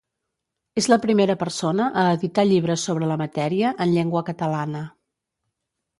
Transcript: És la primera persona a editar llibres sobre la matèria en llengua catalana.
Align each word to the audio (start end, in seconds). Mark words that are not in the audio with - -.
És 0.81 0.87
la 0.91 0.97
primera 1.03 1.35
persona 1.43 1.85
a 2.03 2.07
editar 2.15 2.47
llibres 2.53 2.85
sobre 2.89 3.13
la 3.15 3.21
matèria 3.25 3.77
en 3.87 3.93
llengua 3.99 4.25
catalana. 4.31 4.83